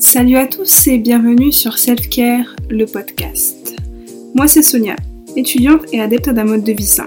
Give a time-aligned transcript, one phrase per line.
[0.00, 3.76] Salut à tous et bienvenue sur Self Care, le podcast.
[4.34, 4.96] Moi c'est Sonia,
[5.36, 7.06] étudiante et adepte d'un mode de vie sain.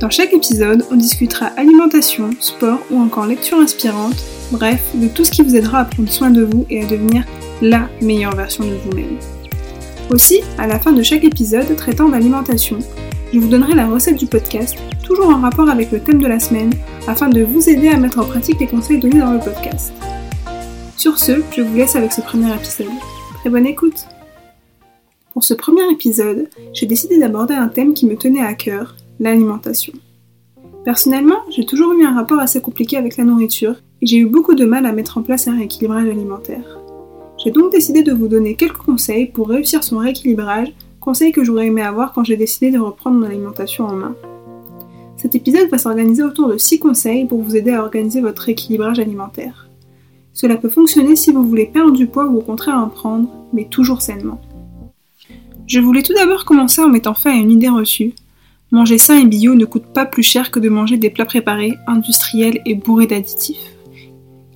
[0.00, 5.30] Dans chaque épisode, on discutera alimentation, sport ou encore lecture inspirante, bref, de tout ce
[5.30, 7.24] qui vous aidera à prendre soin de vous et à devenir
[7.62, 9.16] la meilleure version de vous-même.
[10.10, 12.80] Aussi, à la fin de chaque épisode traitant d'alimentation,
[13.32, 16.40] je vous donnerai la recette du podcast, toujours en rapport avec le thème de la
[16.40, 16.72] semaine,
[17.06, 19.92] afin de vous aider à mettre en pratique les conseils donnés dans le podcast.
[20.96, 22.86] Sur ce, je vous laisse avec ce premier épisode.
[23.40, 24.06] Très bonne écoute
[25.32, 29.92] Pour ce premier épisode, j'ai décidé d'aborder un thème qui me tenait à cœur, l'alimentation.
[30.84, 34.54] Personnellement, j'ai toujours eu un rapport assez compliqué avec la nourriture et j'ai eu beaucoup
[34.54, 36.78] de mal à mettre en place un rééquilibrage alimentaire.
[37.42, 41.66] J'ai donc décidé de vous donner quelques conseils pour réussir son rééquilibrage, conseils que j'aurais
[41.66, 44.16] aimé avoir quand j'ai décidé de reprendre mon alimentation en main.
[45.16, 49.00] Cet épisode va s'organiser autour de 6 conseils pour vous aider à organiser votre rééquilibrage
[49.00, 49.63] alimentaire.
[50.34, 53.68] Cela peut fonctionner si vous voulez perdre du poids ou au contraire en prendre, mais
[53.70, 54.40] toujours sainement.
[55.68, 58.14] Je voulais tout d'abord commencer en mettant fin à une idée reçue.
[58.72, 61.74] Manger sain et bio ne coûte pas plus cher que de manger des plats préparés,
[61.86, 63.76] industriels et bourrés d'additifs.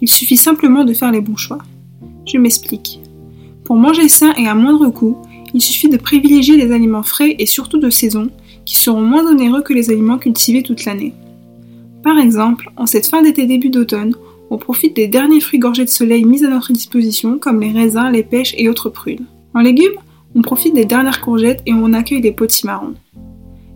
[0.01, 1.59] Il suffit simplement de faire les bons choix.
[2.27, 3.01] Je m'explique.
[3.65, 5.17] Pour manger sain et à moindre coût,
[5.55, 8.31] il suffit de privilégier les aliments frais et surtout de saison,
[8.65, 11.15] qui seront moins onéreux que les aliments cultivés toute l'année.
[12.03, 14.15] Par exemple, en cette fin d'été début d'automne,
[14.51, 18.11] on profite des derniers fruits gorgés de soleil mis à notre disposition, comme les raisins,
[18.11, 19.27] les pêches et autres prunes.
[19.55, 19.99] En légumes,
[20.35, 22.95] on profite des dernières courgettes et on accueille des potimarrons.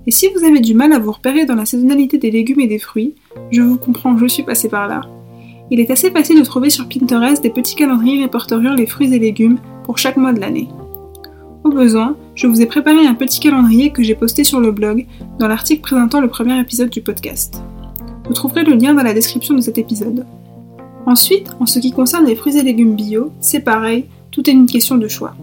[0.07, 2.67] Et si vous avez du mal à vous repérer dans la saisonnalité des légumes et
[2.67, 3.15] des fruits,
[3.51, 5.03] je vous comprends, je suis passé par là.
[5.71, 9.19] Il est assez facile de trouver sur Pinterest des petits calendriers répertoriant les fruits et
[9.19, 10.69] légumes pour chaque mois de l'année.
[11.65, 15.07] Au besoin, je vous ai préparé un petit calendrier que j'ai posté sur le blog
[15.39, 17.63] dans l'article présentant le premier épisode du podcast.
[18.27, 20.27] Vous trouverez le lien dans la description de cet épisode.
[21.07, 24.67] Ensuite, en ce qui concerne les fruits et légumes bio, c'est pareil, tout est une
[24.67, 25.35] question de choix.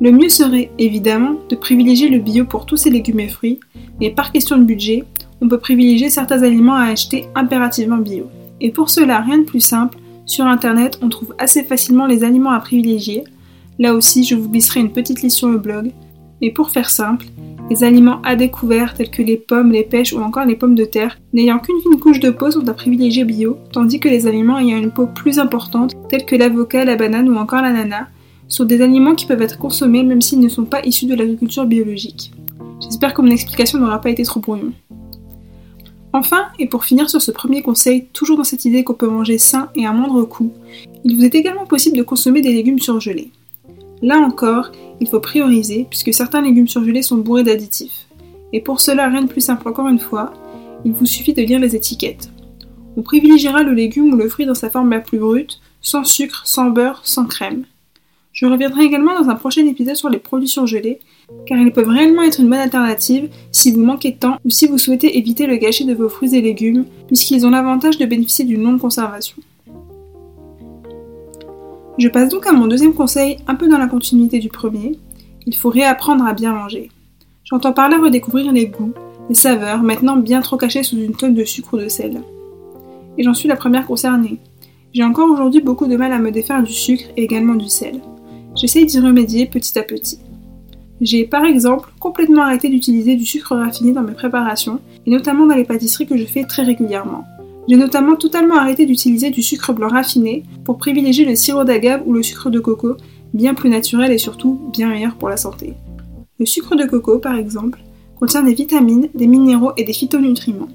[0.00, 3.60] Le mieux serait, évidemment, de privilégier le bio pour tous ces légumes et fruits,
[4.00, 5.04] mais par question de budget,
[5.40, 8.26] on peut privilégier certains aliments à acheter impérativement bio.
[8.60, 12.50] Et pour cela, rien de plus simple, sur internet, on trouve assez facilement les aliments
[12.50, 13.24] à privilégier.
[13.78, 15.92] Là aussi, je vous glisserai une petite liste sur le blog.
[16.40, 17.26] Mais pour faire simple,
[17.70, 20.84] les aliments à découvert tels que les pommes, les pêches ou encore les pommes de
[20.84, 24.58] terre, n'ayant qu'une fine couche de peau sont à privilégier bio, tandis que les aliments
[24.58, 28.06] ayant une peau plus importante tels que l'avocat, la banane ou encore l'ananas
[28.48, 31.66] sont des aliments qui peuvent être consommés même s'ils ne sont pas issus de l'agriculture
[31.66, 32.32] biologique.
[32.80, 34.72] J'espère que mon explication n'aura pas été trop brouillon.
[36.12, 39.38] Enfin, et pour finir sur ce premier conseil, toujours dans cette idée qu'on peut manger
[39.38, 40.52] sain et à moindre coût,
[41.04, 43.30] il vous est également possible de consommer des légumes surgelés.
[44.02, 44.70] Là encore,
[45.00, 48.06] il faut prioriser puisque certains légumes surgelés sont bourrés d'additifs.
[48.52, 50.32] Et pour cela, rien de plus simple encore une fois,
[50.84, 52.30] il vous suffit de lire les étiquettes.
[52.96, 56.42] On privilégiera le légume ou le fruit dans sa forme la plus brute, sans sucre,
[56.46, 57.64] sans beurre, sans crème.
[58.32, 61.00] Je reviendrai également dans un prochain épisode sur les produits surgelés,
[61.46, 64.66] car ils peuvent réellement être une bonne alternative si vous manquez de temps ou si
[64.66, 68.44] vous souhaitez éviter le gâchis de vos fruits et légumes, puisqu'ils ont l'avantage de bénéficier
[68.44, 69.36] d'une longue conservation.
[71.98, 74.98] Je passe donc à mon deuxième conseil, un peu dans la continuité du premier.
[75.46, 76.90] Il faut réapprendre à bien manger.
[77.44, 78.92] J'entends par là redécouvrir les goûts,
[79.30, 82.20] les saveurs, maintenant bien trop cachées sous une tonne de sucre ou de sel.
[83.16, 84.38] Et j'en suis la première concernée.
[84.92, 88.00] J'ai encore aujourd'hui beaucoup de mal à me défaire du sucre et également du sel.
[88.54, 90.18] J'essaye d'y remédier petit à petit.
[91.00, 95.54] J'ai par exemple complètement arrêté d'utiliser du sucre raffiné dans mes préparations, et notamment dans
[95.54, 97.24] les pâtisseries que je fais très régulièrement.
[97.68, 102.12] J'ai notamment totalement arrêté d'utiliser du sucre blanc raffiné pour privilégier le sirop d'agave ou
[102.12, 102.96] le sucre de coco,
[103.34, 105.74] bien plus naturel et surtout bien meilleur pour la santé.
[106.38, 107.80] Le sucre de coco, par exemple,
[108.18, 110.68] contient des vitamines, des minéraux et des phytonutriments.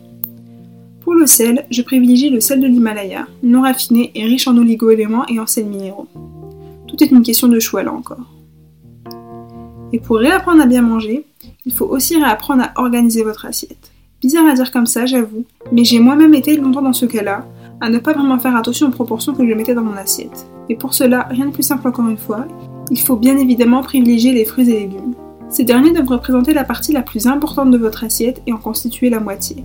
[1.02, 5.26] Pour le sel, je privilégie le sel de l'Himalaya, non raffiné et riche en oligo-éléments
[5.28, 6.08] et en sels minéraux.
[6.88, 8.26] Tout est une question de choix là encore.
[9.94, 11.26] Et pour réapprendre à bien manger,
[11.66, 13.91] il faut aussi réapprendre à organiser votre assiette.
[14.22, 17.44] Bizarre à dire comme ça, j'avoue, mais j'ai moi-même été longtemps dans ce cas-là,
[17.80, 20.46] à ne pas vraiment faire attention aux proportions que je mettais dans mon assiette.
[20.70, 22.46] Et pour cela, rien de plus simple encore une fois,
[22.92, 25.16] il faut bien évidemment privilégier les fruits et légumes.
[25.50, 29.10] Ces derniers doivent représenter la partie la plus importante de votre assiette et en constituer
[29.10, 29.64] la moitié.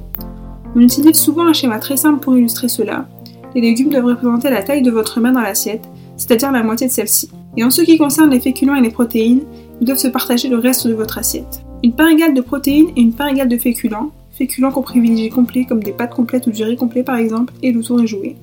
[0.75, 3.07] On utilise souvent un schéma très simple pour illustrer cela.
[3.55, 5.85] Les légumes doivent représenter la taille de votre main dans l'assiette,
[6.17, 7.29] c'est-à-dire la moitié de celle-ci.
[7.59, 9.43] Et en ce qui concerne les féculents et les protéines,
[9.83, 11.63] ils doivent se partager le reste de votre assiette.
[11.85, 15.65] Une part égale de protéines et une part égale de féculents, féculents qu'on privilégie complets
[15.65, 18.37] comme des pâtes complètes ou du riz complet par exemple, et le tour est joué.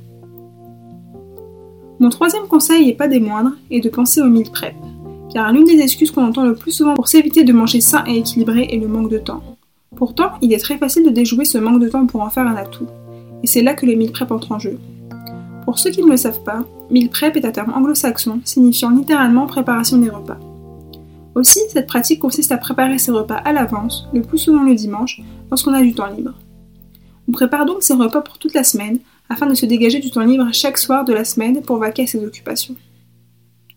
[1.99, 4.73] Mon troisième conseil, et pas des moindres, est de penser au meal prep,
[5.31, 8.17] car l'une des excuses qu'on entend le plus souvent pour s'éviter de manger sain et
[8.17, 9.43] équilibré est le manque de temps.
[9.95, 12.55] Pourtant, il est très facile de déjouer ce manque de temps pour en faire un
[12.55, 12.87] atout,
[13.43, 14.79] et c'est là que le meal prep entre en jeu.
[15.63, 19.45] Pour ceux qui ne le savent pas, meal prep est un terme anglo-saxon signifiant littéralement
[19.45, 20.39] préparation des repas.
[21.35, 25.21] Aussi, cette pratique consiste à préparer ses repas à l'avance, le plus souvent le dimanche,
[25.49, 26.33] lorsqu'on a du temps libre.
[27.27, 28.99] On prépare donc ses repas pour toute la semaine,
[29.29, 32.07] afin de se dégager du temps libre chaque soir de la semaine pour vaquer à
[32.07, 32.75] ses occupations.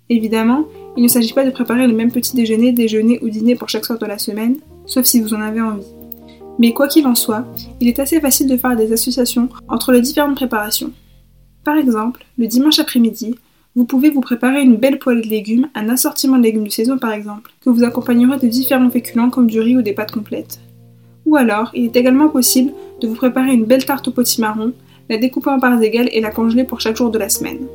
[0.08, 0.67] Évidemment,
[0.97, 3.85] il ne s'agit pas de préparer le même petit déjeuner, déjeuner ou dîner pour chaque
[3.85, 5.87] soir de la semaine, sauf si vous en avez envie.
[6.59, 7.44] Mais quoi qu'il en soit,
[7.81, 10.93] il est assez facile de faire des associations entre les différentes préparations.
[11.64, 13.35] Par exemple, le dimanche après-midi,
[13.76, 16.96] vous pouvez vous préparer une belle poêlée de légumes, un assortiment de légumes de saison
[16.96, 20.61] par exemple, que vous accompagnerez de différents féculents comme du riz ou des pâtes complètes.
[21.26, 24.73] Ou alors, il est également possible de vous préparer une belle tarte au potimarron,
[25.11, 27.67] la découper en parts égales et la congeler pour chaque jour de la semaine.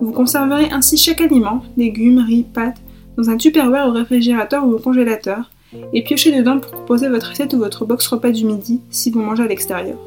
[0.00, 2.80] Vous conserverez ainsi chaque aliment, légumes, riz, pâtes,
[3.16, 5.50] dans un tupperware au réfrigérateur ou au congélateur,
[5.92, 9.20] et piochez dedans pour composer votre assiette ou votre box repas du midi si vous
[9.20, 9.98] mangez à l'extérieur.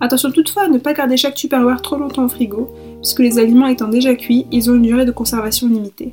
[0.00, 2.68] Attention toutefois à ne pas garder chaque tupperware trop longtemps au frigo,
[3.04, 6.12] puisque les aliments étant déjà cuits, ils ont une durée de conservation limitée.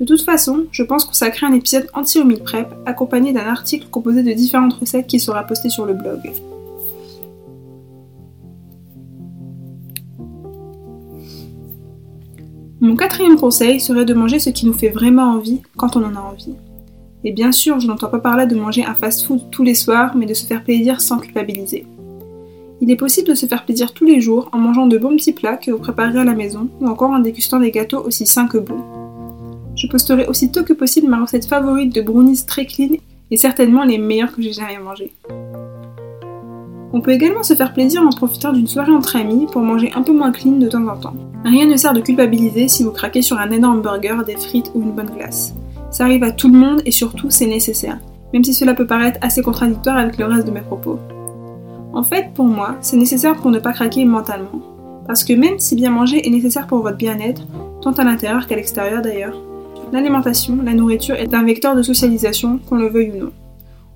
[0.00, 1.86] De toute façon, je pense consacrer un épisode
[2.24, 6.32] meal prep, accompagné d'un article composé de différentes recettes qui sera posté sur le blog.
[12.80, 16.16] Mon quatrième conseil serait de manger ce qui nous fait vraiment envie quand on en
[16.16, 16.56] a envie.
[17.22, 20.16] Et bien sûr, je n'entends pas par là de manger un fast-food tous les soirs,
[20.16, 21.86] mais de se faire plaisir sans culpabiliser.
[22.80, 25.32] Il est possible de se faire plaisir tous les jours en mangeant de bons petits
[25.32, 28.48] plats que vous préparerez à la maison ou encore en dégustant des gâteaux aussi sains
[28.48, 28.82] que bons.
[29.76, 32.96] Je posterai aussitôt que possible ma recette favorite de brownies très clean
[33.30, 35.12] et certainement les meilleurs que j'ai jamais mangés.
[36.92, 40.02] On peut également se faire plaisir en profitant d'une soirée entre amis pour manger un
[40.02, 41.16] peu moins clean de temps en temps.
[41.44, 44.82] Rien ne sert de culpabiliser si vous craquez sur un énorme burger, des frites ou
[44.82, 45.54] une bonne glace.
[45.90, 47.98] Ça arrive à tout le monde et surtout c'est nécessaire,
[48.32, 50.98] même si cela peut paraître assez contradictoire avec le reste de mes propos.
[51.94, 54.60] En fait, pour moi, c'est nécessaire pour ne pas craquer mentalement.
[55.06, 57.42] Parce que même si bien manger est nécessaire pour votre bien-être,
[57.82, 59.40] tant à l'intérieur qu'à l'extérieur d'ailleurs,
[59.92, 63.30] l'alimentation, la nourriture est un vecteur de socialisation, qu'on le veuille ou non.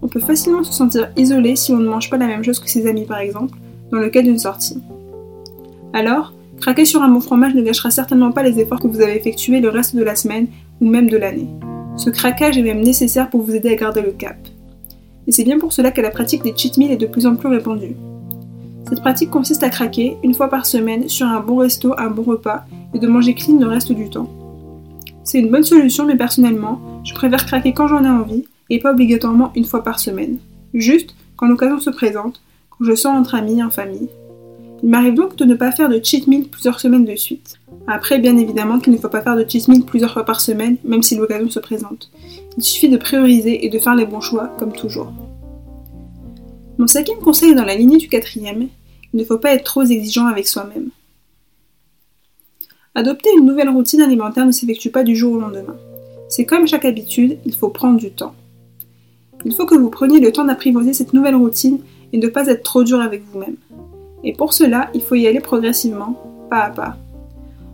[0.00, 2.70] On peut facilement se sentir isolé si on ne mange pas la même chose que
[2.70, 3.58] ses amis par exemple,
[3.90, 4.80] dans le cas d'une sortie.
[5.92, 9.16] Alors, craquer sur un bon fromage ne gâchera certainement pas les efforts que vous avez
[9.16, 10.46] effectués le reste de la semaine
[10.80, 11.48] ou même de l'année.
[11.96, 14.36] Ce craquage est même nécessaire pour vous aider à garder le cap.
[15.28, 17.36] Et c'est bien pour cela que la pratique des cheat meals est de plus en
[17.36, 17.94] plus répandue.
[18.88, 22.22] Cette pratique consiste à craquer une fois par semaine sur un bon resto, un bon
[22.22, 22.64] repas
[22.94, 24.30] et de manger clean le reste du temps.
[25.24, 28.92] C'est une bonne solution, mais personnellement, je préfère craquer quand j'en ai envie et pas
[28.92, 30.38] obligatoirement une fois par semaine.
[30.72, 32.40] Juste quand l'occasion se présente,
[32.70, 34.08] quand je sors entre amis, en famille.
[34.82, 37.56] Il m'arrive donc de ne pas faire de cheat meal plusieurs semaines de suite.
[37.86, 40.78] Après, bien évidemment qu'il ne faut pas faire de cheat meal plusieurs fois par semaine,
[40.84, 42.10] même si l'occasion se présente.
[42.58, 45.12] Il suffit de prioriser et de faire les bons choix, comme toujours.
[46.76, 48.66] Mon cinquième conseil est dans la lignée du quatrième,
[49.12, 50.88] il ne faut pas être trop exigeant avec soi-même.
[52.96, 55.76] Adopter une nouvelle routine alimentaire ne s'effectue pas du jour au lendemain.
[56.28, 58.34] C'est comme chaque habitude, il faut prendre du temps.
[59.44, 61.78] Il faut que vous preniez le temps d'apprivoiser cette nouvelle routine
[62.12, 63.54] et ne pas être trop dur avec vous-même.
[64.24, 66.20] Et pour cela, il faut y aller progressivement,
[66.50, 66.96] pas à pas.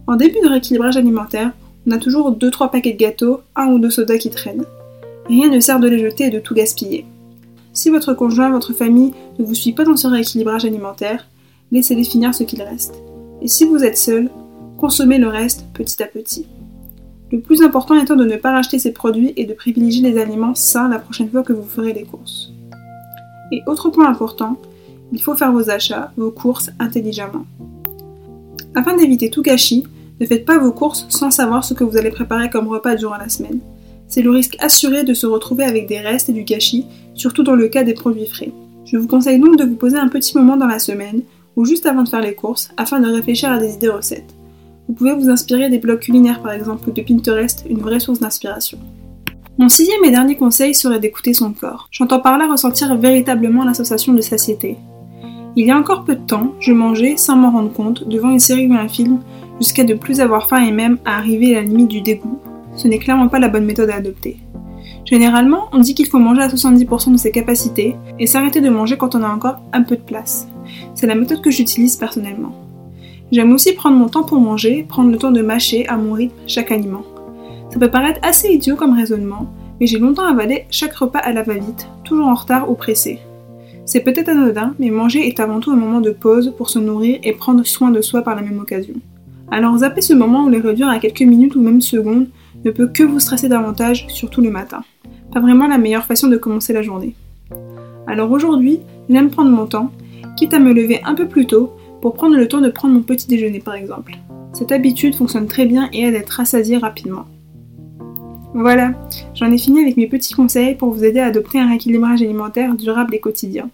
[0.06, 1.52] En début de rééquilibrage alimentaire,
[1.86, 4.66] on a toujours 2-3 paquets de gâteaux, un ou deux sodas qui traînent.
[5.26, 7.06] Rien ne sert de les jeter et de tout gaspiller.
[7.72, 11.26] Si votre conjoint, votre famille ne vous suit pas dans ce rééquilibrage alimentaire,
[11.72, 12.94] laissez-les finir ce qu'il reste.
[13.42, 14.30] Et si vous êtes seul,
[14.78, 16.46] consommez le reste petit à petit.
[17.32, 20.54] Le plus important étant de ne pas racheter ces produits et de privilégier les aliments
[20.54, 22.52] sains la prochaine fois que vous ferez les courses.
[23.50, 24.56] Et autre point important,
[25.12, 27.46] il faut faire vos achats, vos courses intelligemment.
[28.74, 29.84] Afin d'éviter tout gâchis,
[30.20, 33.16] ne faites pas vos courses sans savoir ce que vous allez préparer comme repas durant
[33.16, 33.60] la semaine.
[34.14, 37.56] C'est le risque assuré de se retrouver avec des restes et du gâchis, surtout dans
[37.56, 38.52] le cas des produits frais.
[38.84, 41.22] Je vous conseille donc de vous poser un petit moment dans la semaine,
[41.56, 44.32] ou juste avant de faire les courses, afin de réfléchir à des idées recettes.
[44.86, 48.20] Vous pouvez vous inspirer des blogs culinaires par exemple ou de Pinterest, une vraie source
[48.20, 48.78] d'inspiration.
[49.58, 51.88] Mon sixième et dernier conseil serait d'écouter son corps.
[51.90, 54.76] J'entends par là ressentir véritablement la sensation de satiété.
[55.56, 58.38] Il y a encore peu de temps, je mangeais, sans m'en rendre compte, devant une
[58.38, 59.18] série ou un film,
[59.58, 62.38] jusqu'à ne plus avoir faim et même à arriver à la limite du dégoût.
[62.76, 64.38] Ce n'est clairement pas la bonne méthode à adopter.
[65.04, 68.96] Généralement, on dit qu'il faut manger à 70% de ses capacités et s'arrêter de manger
[68.96, 70.48] quand on a encore un peu de place.
[70.94, 72.52] C'est la méthode que j'utilise personnellement.
[73.30, 76.34] J'aime aussi prendre mon temps pour manger, prendre le temps de mâcher à mon rythme
[76.46, 77.02] chaque aliment.
[77.70, 79.50] Ça peut paraître assez idiot comme raisonnement,
[79.80, 83.18] mais j'ai longtemps avalé chaque repas à la va-vite, toujours en retard ou pressé.
[83.84, 87.18] C'est peut-être anodin, mais manger est avant tout un moment de pause pour se nourrir
[87.22, 88.94] et prendre soin de soi par la même occasion.
[89.50, 92.28] Alors zapper ce moment ou les réduire à quelques minutes ou même secondes
[92.64, 94.82] ne peut que vous stresser davantage, surtout le matin.
[95.32, 97.14] Pas vraiment la meilleure façon de commencer la journée.
[98.06, 99.90] Alors aujourd'hui, j'aime prendre mon temps,
[100.36, 103.02] quitte à me lever un peu plus tôt pour prendre le temps de prendre mon
[103.02, 104.16] petit déjeuner par exemple.
[104.52, 107.26] Cette habitude fonctionne très bien et aide à être rassasié rapidement.
[108.54, 108.92] Voilà,
[109.34, 112.74] j'en ai fini avec mes petits conseils pour vous aider à adopter un équilibrage alimentaire
[112.76, 113.68] durable et quotidien.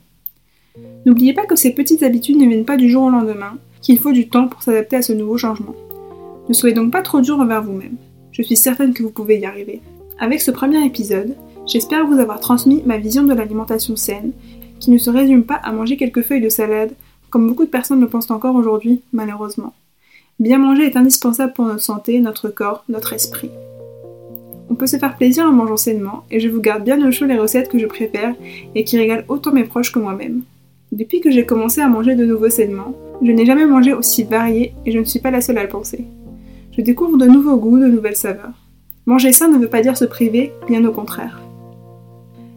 [1.04, 4.12] N'oubliez pas que ces petites habitudes ne viennent pas du jour au lendemain, qu'il faut
[4.12, 5.74] du temps pour s'adapter à ce nouveau changement.
[6.48, 7.96] Ne soyez donc pas trop dur envers vous-même.
[8.40, 9.82] Je suis certaine que vous pouvez y arriver.
[10.18, 14.32] Avec ce premier épisode, j'espère vous avoir transmis ma vision de l'alimentation saine,
[14.78, 16.92] qui ne se résume pas à manger quelques feuilles de salade,
[17.28, 19.74] comme beaucoup de personnes le pensent encore aujourd'hui, malheureusement.
[20.38, 23.50] Bien manger est indispensable pour notre santé, notre corps, notre esprit.
[24.70, 27.26] On peut se faire plaisir en mangeant sainement, et je vous garde bien au chaud
[27.26, 28.34] les recettes que je préfère
[28.74, 30.44] et qui régalent autant mes proches que moi-même.
[30.92, 34.72] Depuis que j'ai commencé à manger de nouveau sainement, je n'ai jamais mangé aussi varié
[34.86, 36.06] et je ne suis pas la seule à le penser.
[36.72, 38.54] Je découvre de nouveaux goûts, de nouvelles saveurs.
[39.06, 41.40] Manger sain ne veut pas dire se priver, bien au contraire.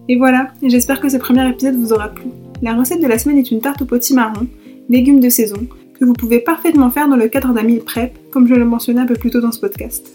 [0.08, 2.26] Et voilà, j'espère que ce premier épisode vous aura plu.
[2.62, 4.48] La recette de la semaine est une tarte au potimarron,
[4.88, 5.68] légumes de saison,
[6.00, 9.02] que vous pouvez parfaitement faire dans le cadre d'un meal prep, comme je le mentionnais
[9.02, 10.12] un peu plus tôt dans ce podcast.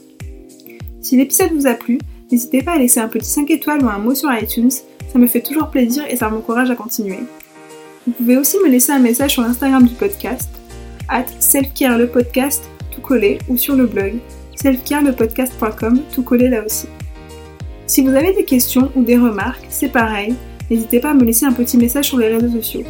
[1.00, 1.99] Si l'épisode vous a plu,
[2.31, 5.26] n'hésitez pas à laisser un petit 5 étoiles ou un mot sur iTunes, ça me
[5.26, 7.21] fait toujours plaisir et ça m'encourage à continuer.
[8.07, 10.49] Vous pouvez aussi me laisser un message sur l'Instagram du podcast,
[11.09, 12.62] at selfcare le podcast,
[13.09, 14.19] collé, ou sur le blog,
[14.57, 16.87] selfcarelepodcast.com, tout collé là aussi.
[17.87, 20.35] Si vous avez des questions ou des remarques, c'est pareil,
[20.71, 22.85] n'hésitez pas à me laisser un petit message sur les réseaux sociaux.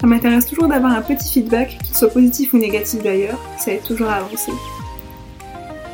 [0.00, 3.82] Ça m'intéresse toujours d'avoir un petit feedback, qu'il soit positif ou négatif d'ailleurs, ça aide
[3.82, 4.52] toujours à avancer.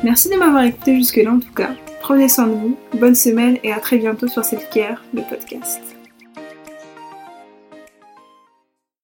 [0.03, 1.71] Merci de m'avoir écouté jusque-là en tout cas.
[2.01, 6.04] Prenez soin de vous, bonne semaine et à très bientôt sur Selfcare, le podcast.